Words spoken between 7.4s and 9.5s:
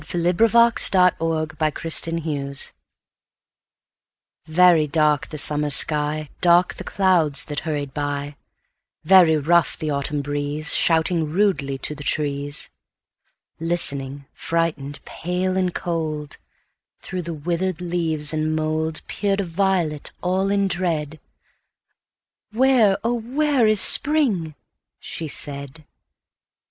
that hurried by; Very